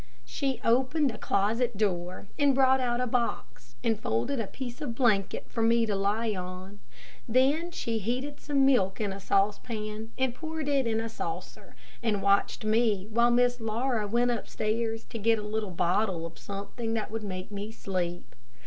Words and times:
She 0.25 0.59
opened 0.63 1.11
a 1.11 1.19
closet 1.19 1.77
door, 1.77 2.27
and 2.39 2.55
brought 2.55 2.79
out 2.79 2.99
a 2.99 3.05
box, 3.05 3.75
and 3.83 3.99
folded 4.01 4.39
a 4.39 4.47
piece 4.47 4.81
of 4.81 4.95
blanket 4.95 5.45
for 5.47 5.61
me 5.61 5.85
to 5.85 5.95
lie 5.95 6.33
on. 6.35 6.79
Then 7.27 7.69
she 7.69 7.99
heated 7.99 8.39
some 8.39 8.65
milk 8.65 8.99
in 8.99 9.13
a 9.13 9.19
saucepan, 9.19 10.11
and 10.17 10.33
poured 10.33 10.67
it 10.67 10.87
in 10.87 10.99
a 10.99 11.07
saucer, 11.07 11.75
and 12.01 12.23
watched 12.23 12.65
me 12.65 13.09
while 13.11 13.29
Miss 13.29 13.59
Laura 13.61 14.07
went 14.07 14.31
upstairs 14.31 15.03
to 15.03 15.19
get 15.19 15.37
a 15.37 15.43
little 15.43 15.69
bottle 15.69 16.25
of 16.25 16.39
something 16.39 16.95
that 16.95 17.11
would 17.11 17.23
make 17.23 17.51
me 17.51 17.71
sleep. 17.71 18.33